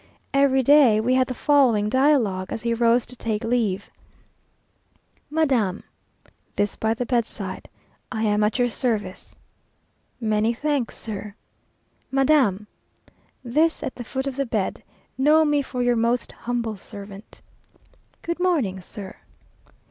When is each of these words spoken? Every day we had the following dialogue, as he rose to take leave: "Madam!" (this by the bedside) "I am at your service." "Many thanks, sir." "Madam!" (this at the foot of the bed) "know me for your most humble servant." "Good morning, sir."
Every 0.33 0.63
day 0.63 0.99
we 0.99 1.13
had 1.13 1.27
the 1.27 1.35
following 1.35 1.87
dialogue, 1.87 2.51
as 2.51 2.63
he 2.63 2.73
rose 2.73 3.05
to 3.05 3.15
take 3.15 3.43
leave: 3.43 3.91
"Madam!" 5.29 5.83
(this 6.55 6.75
by 6.75 6.95
the 6.95 7.05
bedside) 7.05 7.69
"I 8.11 8.23
am 8.23 8.43
at 8.43 8.57
your 8.57 8.67
service." 8.67 9.37
"Many 10.19 10.55
thanks, 10.55 10.97
sir." 10.97 11.35
"Madam!" 12.09 12.65
(this 13.43 13.83
at 13.83 13.93
the 13.93 14.03
foot 14.03 14.25
of 14.25 14.37
the 14.37 14.45
bed) 14.47 14.81
"know 15.19 15.45
me 15.45 15.61
for 15.61 15.83
your 15.83 15.95
most 15.95 16.31
humble 16.31 16.77
servant." 16.77 17.39
"Good 18.23 18.39
morning, 18.39 18.81
sir." 18.81 19.15